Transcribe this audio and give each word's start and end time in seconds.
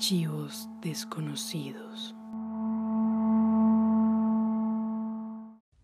Archivos 0.00 0.66
desconocidos. 0.80 2.16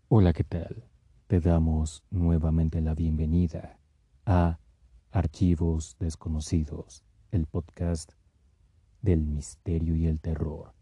Hola, 0.07 0.33
¿qué 0.33 0.43
tal? 0.43 0.85
Te 1.27 1.39
damos 1.39 2.03
nuevamente 2.09 2.81
la 2.81 2.95
bienvenida 2.95 3.77
a 4.25 4.57
Archivos 5.11 5.97
desconocidos, 5.99 7.03
el 7.29 7.45
podcast 7.45 8.13
del 9.03 9.23
misterio 9.23 9.95
y 9.95 10.07
el 10.07 10.19
terror, 10.19 10.73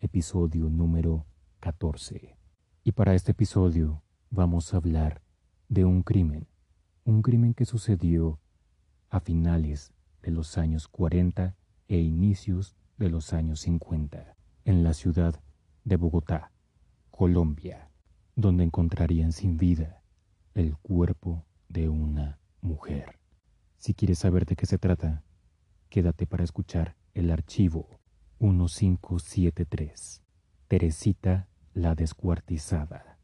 episodio 0.00 0.70
número 0.70 1.26
14. 1.60 2.38
Y 2.84 2.92
para 2.92 3.14
este 3.14 3.32
episodio 3.32 4.02
vamos 4.30 4.72
a 4.72 4.78
hablar 4.78 5.20
de 5.68 5.84
un 5.84 6.02
crimen, 6.02 6.46
un 7.04 7.20
crimen 7.20 7.52
que 7.52 7.66
sucedió 7.66 8.40
a 9.10 9.20
finales 9.20 9.92
de 10.22 10.30
los 10.30 10.56
años 10.56 10.88
40 10.88 11.54
e 11.92 12.00
inicios 12.00 12.74
de 12.96 13.10
los 13.10 13.34
años 13.34 13.60
50 13.60 14.34
en 14.64 14.82
la 14.82 14.94
ciudad 14.94 15.42
de 15.84 15.96
Bogotá, 15.96 16.50
Colombia, 17.10 17.90
donde 18.34 18.64
encontrarían 18.64 19.32
sin 19.32 19.58
vida 19.58 20.02
el 20.54 20.74
cuerpo 20.78 21.44
de 21.68 21.90
una 21.90 22.38
mujer. 22.62 23.18
Si 23.76 23.92
quieres 23.92 24.20
saber 24.20 24.46
de 24.46 24.56
qué 24.56 24.64
se 24.64 24.78
trata, 24.78 25.22
quédate 25.90 26.26
para 26.26 26.44
escuchar 26.44 26.96
el 27.12 27.30
archivo 27.30 28.00
1573. 28.38 30.22
Teresita 30.68 31.46
la 31.74 31.94
descuartizada. 31.94 33.18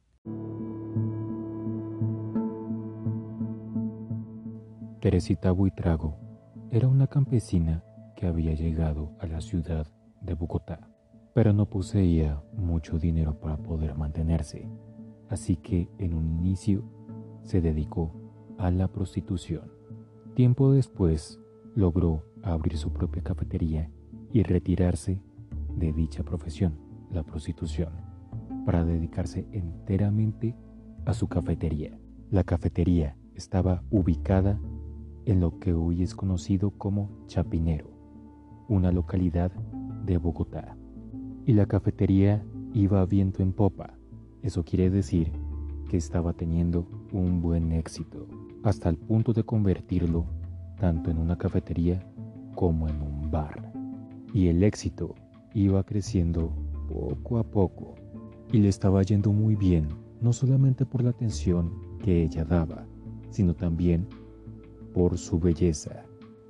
Teresita 5.00 5.52
Buitrago 5.52 6.18
era 6.70 6.86
una 6.86 7.06
campesina 7.06 7.82
que 8.18 8.26
había 8.26 8.52
llegado 8.52 9.12
a 9.20 9.28
la 9.28 9.40
ciudad 9.40 9.86
de 10.22 10.34
Bogotá, 10.34 10.90
pero 11.34 11.52
no 11.52 11.66
poseía 11.66 12.42
mucho 12.52 12.98
dinero 12.98 13.38
para 13.38 13.56
poder 13.58 13.94
mantenerse, 13.94 14.68
así 15.28 15.54
que 15.54 15.88
en 15.98 16.14
un 16.14 16.26
inicio 16.26 16.82
se 17.42 17.60
dedicó 17.60 18.12
a 18.58 18.72
la 18.72 18.88
prostitución. 18.88 19.70
Tiempo 20.34 20.72
después 20.72 21.38
logró 21.76 22.24
abrir 22.42 22.76
su 22.76 22.92
propia 22.92 23.22
cafetería 23.22 23.88
y 24.32 24.42
retirarse 24.42 25.22
de 25.76 25.92
dicha 25.92 26.24
profesión, 26.24 26.76
la 27.12 27.22
prostitución, 27.22 27.92
para 28.66 28.84
dedicarse 28.84 29.46
enteramente 29.52 30.56
a 31.04 31.14
su 31.14 31.28
cafetería. 31.28 31.96
La 32.32 32.42
cafetería 32.42 33.16
estaba 33.36 33.84
ubicada 33.90 34.60
en 35.24 35.38
lo 35.38 35.60
que 35.60 35.72
hoy 35.72 36.02
es 36.02 36.16
conocido 36.16 36.72
como 36.72 37.10
Chapinero, 37.28 37.97
una 38.68 38.92
localidad 38.92 39.50
de 40.04 40.18
Bogotá. 40.18 40.76
Y 41.46 41.54
la 41.54 41.66
cafetería 41.66 42.44
iba 42.74 43.04
viento 43.06 43.42
en 43.42 43.52
popa. 43.52 43.94
Eso 44.42 44.64
quiere 44.64 44.90
decir 44.90 45.32
que 45.88 45.96
estaba 45.96 46.34
teniendo 46.34 46.86
un 47.12 47.40
buen 47.40 47.72
éxito, 47.72 48.26
hasta 48.62 48.90
el 48.90 48.96
punto 48.96 49.32
de 49.32 49.42
convertirlo 49.42 50.26
tanto 50.78 51.10
en 51.10 51.18
una 51.18 51.36
cafetería 51.36 52.06
como 52.54 52.88
en 52.88 53.00
un 53.00 53.30
bar. 53.30 53.72
Y 54.34 54.48
el 54.48 54.62
éxito 54.62 55.14
iba 55.54 55.82
creciendo 55.82 56.52
poco 56.88 57.38
a 57.38 57.44
poco 57.44 57.94
y 58.52 58.58
le 58.58 58.68
estaba 58.68 59.02
yendo 59.02 59.32
muy 59.32 59.56
bien, 59.56 59.88
no 60.20 60.32
solamente 60.32 60.84
por 60.84 61.02
la 61.02 61.10
atención 61.10 61.72
que 62.02 62.22
ella 62.22 62.44
daba, 62.44 62.86
sino 63.30 63.54
también 63.54 64.06
por 64.92 65.16
su 65.16 65.38
belleza, 65.38 66.04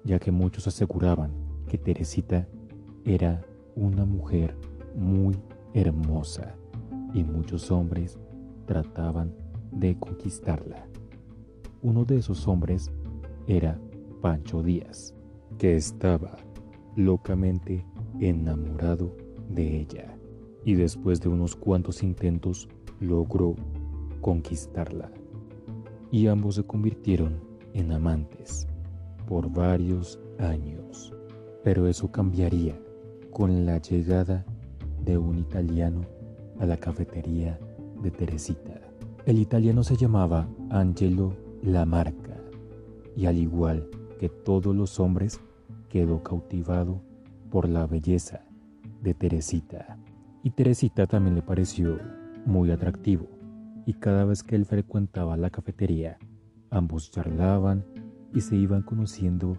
ya 0.04 0.18
que 0.18 0.30
muchos 0.30 0.66
aseguraban 0.66 1.47
que 1.68 1.78
Teresita 1.78 2.48
era 3.04 3.44
una 3.76 4.04
mujer 4.04 4.56
muy 4.96 5.36
hermosa 5.74 6.54
y 7.14 7.22
muchos 7.22 7.70
hombres 7.70 8.18
trataban 8.66 9.32
de 9.70 9.96
conquistarla. 9.98 10.86
Uno 11.82 12.04
de 12.04 12.18
esos 12.18 12.48
hombres 12.48 12.90
era 13.46 13.78
Pancho 14.20 14.62
Díaz, 14.62 15.14
que 15.58 15.76
estaba 15.76 16.36
locamente 16.96 17.84
enamorado 18.18 19.14
de 19.48 19.80
ella 19.80 20.18
y 20.64 20.74
después 20.74 21.20
de 21.20 21.28
unos 21.28 21.54
cuantos 21.54 22.02
intentos 22.02 22.68
logró 23.00 23.54
conquistarla 24.20 25.10
y 26.10 26.26
ambos 26.26 26.56
se 26.56 26.64
convirtieron 26.64 27.40
en 27.74 27.92
amantes 27.92 28.66
por 29.26 29.50
varios 29.52 30.18
años. 30.38 31.14
Pero 31.62 31.86
eso 31.86 32.10
cambiaría 32.10 32.78
con 33.30 33.66
la 33.66 33.78
llegada 33.78 34.44
de 35.04 35.18
un 35.18 35.38
italiano 35.38 36.02
a 36.58 36.66
la 36.66 36.76
cafetería 36.76 37.58
de 38.02 38.10
Teresita. 38.10 38.80
El 39.26 39.38
italiano 39.38 39.82
se 39.82 39.96
llamaba 39.96 40.48
Angelo 40.70 41.36
Lamarca 41.62 42.36
y 43.16 43.26
al 43.26 43.36
igual 43.36 43.88
que 44.18 44.28
todos 44.28 44.74
los 44.74 45.00
hombres 45.00 45.40
quedó 45.88 46.22
cautivado 46.22 47.00
por 47.50 47.68
la 47.68 47.86
belleza 47.86 48.42
de 49.02 49.14
Teresita. 49.14 49.98
Y 50.42 50.50
Teresita 50.50 51.06
también 51.06 51.34
le 51.34 51.42
pareció 51.42 51.98
muy 52.46 52.70
atractivo 52.70 53.28
y 53.86 53.94
cada 53.94 54.24
vez 54.24 54.42
que 54.42 54.54
él 54.54 54.66
frecuentaba 54.66 55.36
la 55.36 55.50
cafetería, 55.50 56.18
ambos 56.70 57.10
charlaban 57.10 57.84
y 58.34 58.40
se 58.40 58.56
iban 58.56 58.82
conociendo 58.82 59.56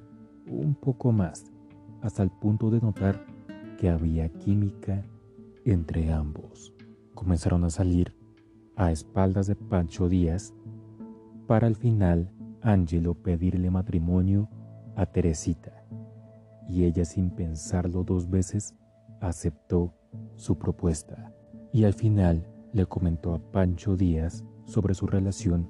un 0.47 0.75
poco 0.75 1.11
más 1.11 1.45
hasta 2.01 2.23
el 2.23 2.29
punto 2.29 2.69
de 2.69 2.81
notar 2.81 3.25
que 3.77 3.89
había 3.89 4.29
química 4.29 5.03
entre 5.65 6.11
ambos. 6.11 6.73
Comenzaron 7.13 7.63
a 7.63 7.69
salir 7.69 8.15
a 8.75 8.91
espaldas 8.91 9.47
de 9.47 9.55
Pancho 9.55 10.09
Díaz 10.09 10.53
para 11.47 11.67
al 11.67 11.75
final 11.75 12.31
Ángelo 12.61 13.13
pedirle 13.13 13.69
matrimonio 13.69 14.49
a 14.95 15.05
Teresita 15.05 15.85
y 16.67 16.83
ella 16.83 17.05
sin 17.05 17.31
pensarlo 17.31 18.03
dos 18.03 18.29
veces 18.29 18.75
aceptó 19.21 19.93
su 20.35 20.57
propuesta 20.57 21.33
y 21.71 21.83
al 21.83 21.93
final 21.93 22.47
le 22.73 22.85
comentó 22.85 23.33
a 23.33 23.39
Pancho 23.51 23.95
Díaz 23.95 24.43
sobre 24.65 24.93
su 24.93 25.07
relación 25.07 25.69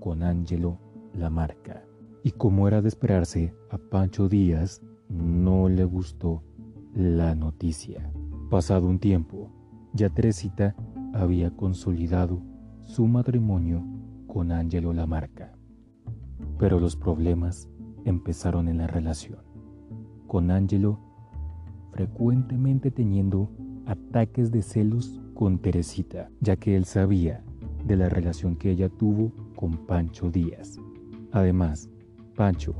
con 0.00 0.22
Ángelo 0.22 0.78
Lamarca. 1.14 1.84
Y 2.22 2.32
como 2.32 2.68
era 2.68 2.82
de 2.82 2.88
esperarse, 2.88 3.54
a 3.70 3.78
Pancho 3.78 4.28
Díaz 4.28 4.82
no 5.10 5.68
le 5.68 5.84
gustó 5.84 6.42
la 6.94 7.34
noticia. 7.34 8.10
Pasado 8.48 8.86
un 8.86 8.98
tiempo, 8.98 9.50
ya 9.92 10.08
Teresita 10.08 10.74
había 11.12 11.50
consolidado 11.50 12.40
su 12.82 13.06
matrimonio 13.06 13.84
con 14.26 14.52
Ángelo 14.52 14.92
Lamarca. 14.92 15.52
Pero 16.58 16.78
los 16.78 16.96
problemas 16.96 17.68
empezaron 18.04 18.68
en 18.68 18.78
la 18.78 18.86
relación, 18.86 19.40
con 20.26 20.50
Ángelo 20.50 20.98
frecuentemente 21.92 22.90
teniendo 22.90 23.50
ataques 23.86 24.52
de 24.52 24.62
celos 24.62 25.20
con 25.34 25.58
Teresita, 25.58 26.30
ya 26.40 26.56
que 26.56 26.76
él 26.76 26.84
sabía 26.84 27.42
de 27.84 27.96
la 27.96 28.08
relación 28.08 28.56
que 28.56 28.70
ella 28.70 28.88
tuvo 28.88 29.32
con 29.56 29.72
Pancho 29.86 30.30
Díaz. 30.30 30.78
Además, 31.32 31.90
Pancho 32.36 32.74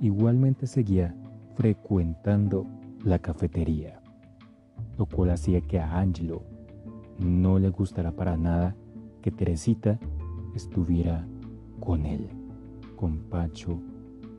igualmente 0.00 0.66
seguía 0.66 1.14
frecuentando 1.56 2.66
la 3.02 3.18
cafetería, 3.18 4.00
lo 4.98 5.06
cual 5.06 5.30
hacía 5.30 5.60
que 5.62 5.80
a 5.80 5.98
Angelo 5.98 6.42
no 7.18 7.58
le 7.58 7.70
gustara 7.70 8.12
para 8.12 8.36
nada 8.36 8.76
que 9.22 9.30
Teresita 9.30 9.98
estuviera 10.54 11.26
con 11.80 12.04
él, 12.04 12.28
con 12.96 13.18
Pacho 13.30 13.80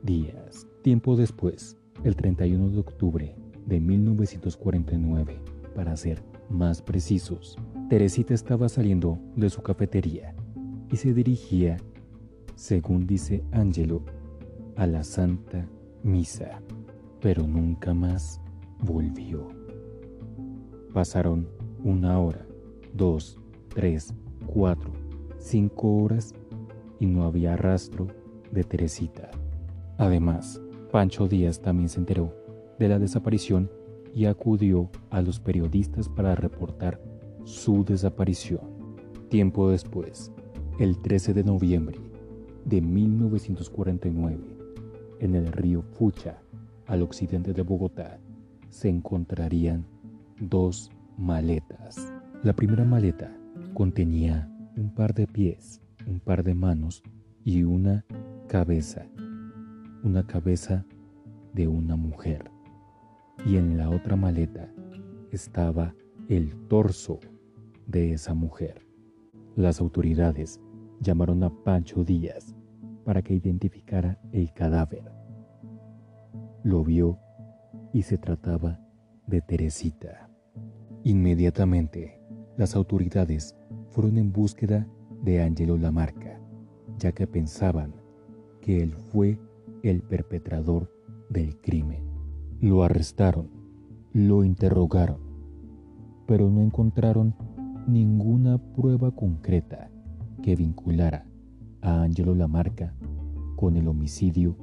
Díaz. 0.02 0.66
Tiempo 0.82 1.16
después, 1.16 1.76
el 2.04 2.14
31 2.14 2.70
de 2.70 2.78
octubre 2.78 3.36
de 3.66 3.80
1949, 3.80 5.42
para 5.74 5.96
ser 5.96 6.22
más 6.48 6.80
precisos, 6.80 7.58
Teresita 7.88 8.32
estaba 8.32 8.68
saliendo 8.68 9.18
de 9.34 9.50
su 9.50 9.60
cafetería 9.62 10.34
y 10.90 10.96
se 10.96 11.12
dirigía, 11.12 11.78
según 12.54 13.06
dice 13.06 13.42
Angelo, 13.50 14.02
a 14.76 14.86
la 14.86 15.02
Santa 15.02 15.66
Misa 16.04 16.62
pero 17.20 17.46
nunca 17.46 17.94
más 17.94 18.40
volvió. 18.80 19.48
Pasaron 20.92 21.48
una 21.82 22.18
hora, 22.18 22.46
dos, 22.94 23.38
tres, 23.68 24.14
cuatro, 24.46 24.92
cinco 25.38 26.02
horas 26.02 26.34
y 26.98 27.06
no 27.06 27.24
había 27.24 27.56
rastro 27.56 28.08
de 28.50 28.64
Teresita. 28.64 29.30
Además, 29.98 30.60
Pancho 30.90 31.28
Díaz 31.28 31.60
también 31.60 31.88
se 31.88 32.00
enteró 32.00 32.34
de 32.78 32.88
la 32.88 32.98
desaparición 32.98 33.70
y 34.14 34.24
acudió 34.24 34.90
a 35.10 35.20
los 35.20 35.38
periodistas 35.38 36.08
para 36.08 36.34
reportar 36.34 37.00
su 37.44 37.84
desaparición. 37.84 38.60
Tiempo 39.28 39.70
después, 39.70 40.32
el 40.78 40.98
13 40.98 41.34
de 41.34 41.44
noviembre 41.44 41.98
de 42.64 42.80
1949, 42.80 44.38
en 45.20 45.34
el 45.34 45.52
río 45.52 45.82
Fucha, 45.82 46.40
al 46.88 47.02
occidente 47.02 47.52
de 47.52 47.62
Bogotá, 47.62 48.18
se 48.70 48.88
encontrarían 48.88 49.84
dos 50.40 50.90
maletas. 51.16 52.12
La 52.42 52.54
primera 52.54 52.84
maleta 52.84 53.30
contenía 53.74 54.50
un 54.76 54.90
par 54.94 55.14
de 55.14 55.26
pies, 55.26 55.80
un 56.06 56.18
par 56.18 56.42
de 56.42 56.54
manos 56.54 57.02
y 57.44 57.62
una 57.62 58.04
cabeza. 58.48 59.06
Una 60.02 60.26
cabeza 60.26 60.84
de 61.54 61.68
una 61.68 61.96
mujer. 61.96 62.50
Y 63.44 63.56
en 63.56 63.76
la 63.76 63.90
otra 63.90 64.16
maleta 64.16 64.68
estaba 65.30 65.94
el 66.28 66.54
torso 66.68 67.20
de 67.86 68.12
esa 68.12 68.34
mujer. 68.34 68.86
Las 69.56 69.80
autoridades 69.80 70.60
llamaron 71.00 71.42
a 71.42 71.50
Pancho 71.50 72.04
Díaz 72.04 72.54
para 73.04 73.22
que 73.22 73.34
identificara 73.34 74.20
el 74.32 74.52
cadáver. 74.52 75.17
Lo 76.68 76.84
vio 76.84 77.18
y 77.94 78.02
se 78.02 78.18
trataba 78.18 78.78
de 79.26 79.40
Teresita. 79.40 80.28
Inmediatamente, 81.02 82.20
las 82.58 82.76
autoridades 82.76 83.56
fueron 83.88 84.18
en 84.18 84.32
búsqueda 84.32 84.86
de 85.24 85.40
Angelo 85.40 85.78
Lamarca, 85.78 86.38
ya 86.98 87.12
que 87.12 87.26
pensaban 87.26 87.94
que 88.60 88.82
él 88.82 88.92
fue 88.92 89.38
el 89.82 90.02
perpetrador 90.02 90.92
del 91.30 91.58
crimen. 91.58 92.02
Lo 92.60 92.82
arrestaron, 92.82 93.48
lo 94.12 94.44
interrogaron, 94.44 95.20
pero 96.26 96.50
no 96.50 96.60
encontraron 96.60 97.34
ninguna 97.86 98.58
prueba 98.58 99.10
concreta 99.10 99.90
que 100.42 100.54
vinculara 100.54 101.24
a 101.80 102.02
Angelo 102.02 102.34
Lamarca 102.34 102.92
con 103.56 103.78
el 103.78 103.88
homicidio 103.88 104.54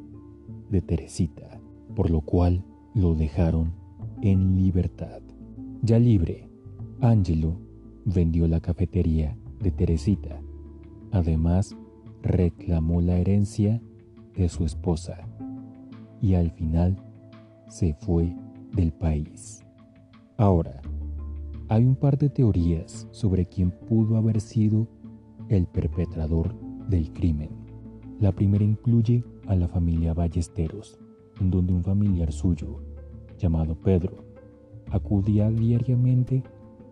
de 0.69 0.83
Teresita, 0.83 1.54
por 1.95 2.09
lo 2.09 2.21
cual 2.21 2.63
lo 2.93 3.15
dejaron 3.15 3.73
en 4.21 4.55
libertad. 4.55 5.21
Ya 5.81 5.99
libre, 5.99 6.49
Angelo 7.01 7.57
vendió 8.05 8.47
la 8.47 8.59
cafetería 8.59 9.37
de 9.59 9.71
Teresita. 9.71 10.41
Además, 11.11 11.75
reclamó 12.21 13.01
la 13.01 13.17
herencia 13.17 13.81
de 14.35 14.49
su 14.49 14.65
esposa 14.65 15.27
y 16.21 16.33
al 16.35 16.51
final 16.51 16.97
se 17.67 17.93
fue 17.93 18.35
del 18.73 18.91
país. 18.91 19.63
Ahora, 20.37 20.81
hay 21.69 21.83
un 21.83 21.95
par 21.95 22.17
de 22.17 22.29
teorías 22.29 23.07
sobre 23.11 23.45
quién 23.45 23.71
pudo 23.71 24.17
haber 24.17 24.41
sido 24.41 24.87
el 25.49 25.65
perpetrador 25.67 26.53
del 26.89 27.11
crimen. 27.11 27.49
La 28.19 28.31
primera 28.31 28.63
incluye 28.63 29.23
a 29.47 29.55
la 29.55 29.67
familia 29.67 30.13
Ballesteros, 30.13 30.99
en 31.39 31.51
donde 31.51 31.73
un 31.73 31.83
familiar 31.83 32.31
suyo, 32.31 32.79
llamado 33.37 33.75
Pedro, 33.75 34.23
acudía 34.91 35.49
diariamente 35.49 36.43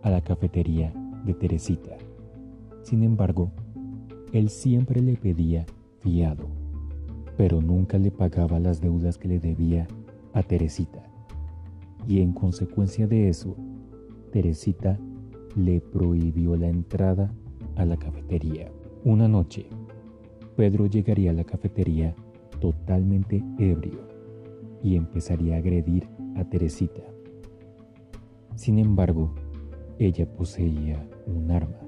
a 0.02 0.10
la 0.10 0.20
cafetería 0.20 0.92
de 1.24 1.34
Teresita. 1.34 1.96
Sin 2.82 3.02
embargo, 3.02 3.50
él 4.32 4.50
siempre 4.50 5.00
le 5.00 5.16
pedía 5.16 5.64
fiado, 6.00 6.48
pero 7.36 7.62
nunca 7.62 7.98
le 7.98 8.10
pagaba 8.10 8.60
las 8.60 8.80
deudas 8.80 9.16
que 9.16 9.28
le 9.28 9.38
debía 9.38 9.86
a 10.32 10.42
Teresita. 10.42 11.02
Y 12.06 12.20
en 12.20 12.32
consecuencia 12.32 13.06
de 13.06 13.28
eso, 13.28 13.56
Teresita 14.32 14.98
le 15.56 15.80
prohibió 15.80 16.56
la 16.56 16.68
entrada 16.68 17.32
a 17.76 17.84
la 17.84 17.96
cafetería. 17.96 18.70
Una 19.04 19.28
noche, 19.28 19.66
Pedro 20.56 20.86
llegaría 20.86 21.30
a 21.30 21.34
la 21.34 21.44
cafetería 21.44 22.14
totalmente 22.60 23.42
ebrio 23.58 24.13
y 24.84 24.96
empezaría 24.96 25.56
a 25.56 25.58
agredir 25.58 26.06
a 26.36 26.44
Teresita. 26.44 27.02
Sin 28.54 28.78
embargo, 28.78 29.34
ella 29.98 30.30
poseía 30.30 31.08
un 31.26 31.50
arma, 31.50 31.80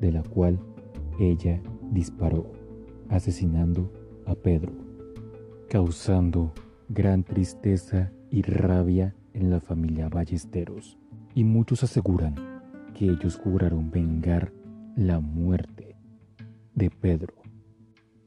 de 0.00 0.12
la 0.12 0.22
cual 0.22 0.60
ella 1.18 1.62
disparó, 1.90 2.52
asesinando 3.08 3.90
a 4.26 4.34
Pedro, 4.34 4.72
causando 5.70 6.52
gran 6.90 7.24
tristeza 7.24 8.12
y 8.30 8.42
rabia 8.42 9.14
en 9.32 9.50
la 9.50 9.60
familia 9.60 10.08
Ballesteros. 10.10 10.98
Y 11.34 11.44
muchos 11.44 11.82
aseguran 11.82 12.34
que 12.94 13.06
ellos 13.06 13.36
juraron 13.42 13.90
vengar 13.90 14.52
la 14.94 15.20
muerte 15.20 15.96
de 16.74 16.90
Pedro. 16.90 17.34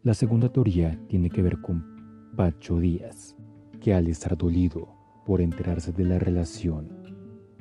La 0.01 0.13
segunda 0.13 0.51
teoría 0.51 0.99
tiene 1.07 1.29
que 1.29 1.41
ver 1.41 1.61
con 1.61 1.85
Pacho 2.35 2.79
Díaz, 2.79 3.35
que 3.79 3.93
al 3.93 4.07
estar 4.07 4.37
dolido 4.37 4.87
por 5.25 5.41
enterarse 5.41 5.91
de 5.91 6.05
la 6.05 6.19
relación 6.19 6.89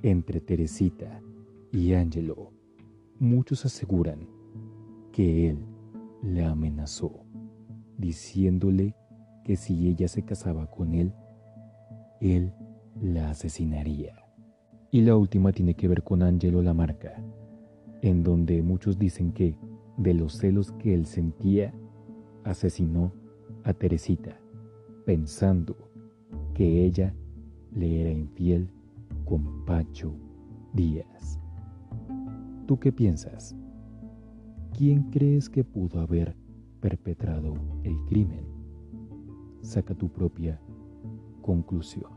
entre 0.03 0.41
Teresita 0.41 1.21
y 1.73 1.95
Angelo, 1.95 2.53
muchos 3.19 3.65
aseguran 3.65 4.27
que 5.13 5.51
él 5.51 5.59
le 6.23 6.45
amenazó, 6.45 7.25
diciéndole 7.99 8.95
que 9.45 9.57
si 9.57 9.89
ella 9.89 10.09
se 10.09 10.23
casaba 10.23 10.67
con 10.71 10.95
él, 10.95 11.13
él 12.21 12.53
la 13.01 13.31
asesinaría. 13.31 14.15
Y 14.91 15.03
la 15.03 15.17
última 15.17 15.53
tiene 15.53 15.75
que 15.75 15.89
ver 15.89 16.03
con 16.03 16.23
Angelo 16.23 16.63
Lamarca, 16.63 17.23
en 18.03 18.23
donde 18.23 18.63
muchos 18.63 18.99
dicen 18.99 19.33
que, 19.33 19.57
de 19.97 20.15
los 20.15 20.35
celos 20.35 20.73
que 20.73 20.95
él 20.95 21.07
sentía, 21.07 21.75
asesinó 22.45 23.13
a 23.65 23.73
Teresita, 23.73 24.39
pensando 25.05 25.86
que 26.57 26.87
ella 26.87 27.15
le 27.75 28.01
era 28.01 28.11
infiel 28.11 28.67
con 29.27 29.67
Pacho 29.67 30.15
Díaz. 30.73 31.39
¿Tú 32.67 32.79
qué 32.79 32.91
piensas? 32.91 33.55
¿Quién 34.73 35.03
crees 35.11 35.51
que 35.51 35.65
pudo 35.65 36.01
haber 36.01 36.35
perpetrado 36.81 37.57
el 37.85 37.95
crimen? 38.07 38.47
Saca 39.61 39.95
tu 39.95 40.09
propia 40.09 40.59
conclusión. 41.43 42.11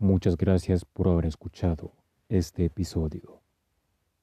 Muchas 0.00 0.36
gracias 0.36 0.84
por 0.84 1.08
haber 1.08 1.26
escuchado 1.26 1.92
este 2.28 2.64
episodio. 2.64 3.42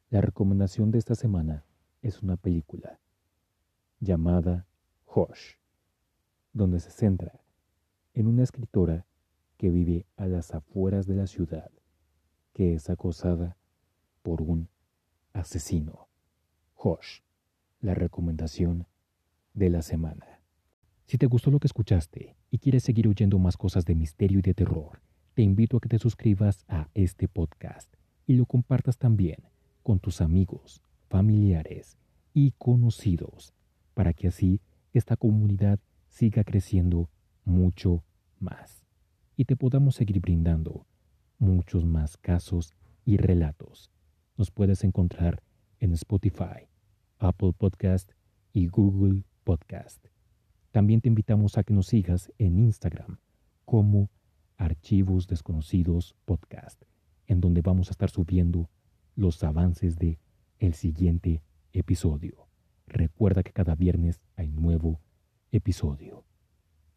La 0.10 0.22
recomendación 0.22 0.90
de 0.90 1.00
esta 1.00 1.16
semana 1.16 1.66
es 2.02 2.24
una 2.24 2.38
película 2.38 3.02
llamada 4.00 4.68
Hush, 5.06 5.56
donde 6.54 6.80
se 6.80 6.92
centra 6.92 7.42
en 8.14 8.28
una 8.28 8.44
escritora 8.44 9.06
que 9.58 9.70
vive 9.70 10.06
a 10.16 10.28
las 10.28 10.54
afueras 10.56 11.08
de 11.08 11.16
la 11.16 11.28
ciudad, 11.28 11.70
que 12.54 12.74
es 12.74 12.90
acosada 12.90 13.58
por 14.22 14.42
un 14.42 14.70
asesino. 15.34 16.08
Hush, 16.82 17.20
la 17.82 17.96
recomendación 17.96 18.88
de 19.54 19.70
la 19.72 19.82
semana. 19.82 20.40
Si 21.04 21.18
te 21.18 21.26
gustó 21.26 21.52
lo 21.52 21.60
que 21.60 21.68
escuchaste 21.68 22.38
y 22.50 22.60
quieres 22.60 22.84
seguir 22.84 23.10
oyendo 23.10 23.38
más 23.40 23.58
cosas 23.58 23.84
de 23.84 23.96
misterio 23.96 24.40
y 24.40 24.42
de 24.42 24.54
terror, 24.54 25.02
te 25.36 25.44
invito 25.44 25.76
a 25.76 25.80
que 25.82 25.90
te 25.90 26.00
suscribas 26.00 26.64
a 26.70 26.88
este 26.94 27.28
podcast 27.28 27.94
y 28.26 28.36
lo 28.36 28.46
compartas 28.46 28.98
también 28.98 29.44
con 29.84 30.00
tus 30.00 30.22
amigos, 30.22 30.82
familiares 31.10 31.98
y 32.34 32.52
conocidos, 32.58 33.54
para 33.94 34.14
que 34.14 34.30
así 34.30 34.62
esta 34.94 35.18
comunidad 35.18 35.80
siga 36.08 36.46
creciendo 36.46 37.10
mucho 37.44 38.02
más 38.40 38.86
y 39.36 39.44
te 39.44 39.58
podamos 39.58 39.96
seguir 39.96 40.22
brindando 40.22 40.88
muchos 41.38 41.84
más 41.84 42.16
casos 42.16 42.74
y 43.04 43.18
relatos. 43.18 43.92
Nos 44.38 44.52
puedes 44.52 44.86
encontrar 44.86 45.44
en 45.82 45.92
Spotify, 45.92 46.70
Apple 47.20 47.52
Podcast 47.58 48.10
y 48.54 48.68
Google 48.68 49.24
Podcast. 49.44 50.08
También 50.72 51.02
te 51.02 51.10
invitamos 51.10 51.58
a 51.58 51.66
que 51.66 51.74
nos 51.74 51.88
sigas 51.88 52.32
en 52.38 52.58
Instagram 52.58 53.18
como 53.66 54.10
Archivos 54.58 55.28
Desconocidos 55.28 56.16
Podcast, 56.26 56.82
en 57.28 57.42
donde 57.42 57.62
vamos 57.62 57.90
a 57.90 57.92
estar 57.92 58.10
subiendo 58.10 58.70
los 59.16 59.44
avances 59.44 59.98
de 59.98 60.20
el 60.60 60.74
siguiente 60.74 61.42
episodio. 61.74 62.48
Recuerda 62.88 63.44
que 63.44 63.52
cada 63.52 63.76
viernes 63.76 64.22
hay 64.36 64.50
nuevo 64.50 65.00
episodio. 65.52 66.26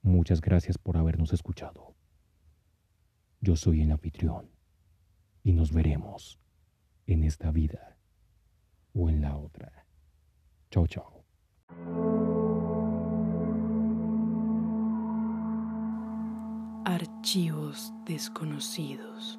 Muchas 0.03 0.41
gracias 0.41 0.79
por 0.79 0.97
habernos 0.97 1.33
escuchado. 1.33 1.95
Yo 3.41 3.57
soy 3.57 3.83
el 3.83 3.93
anfitrión 3.93 4.51
y 5.43 5.53
nos 5.53 5.73
veremos 5.73 6.39
en 7.07 7.25
esta 7.25 7.51
vida 7.51 7.97
o 8.93 9.09
en 9.09 9.21
la 9.21 9.37
otra. 9.37 9.87
Chao, 10.71 10.87
chao. 10.87 12.18
Archivos 16.89 17.93
desconocidos. 18.07 19.39